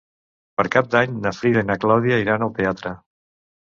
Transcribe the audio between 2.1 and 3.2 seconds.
iran al teatre.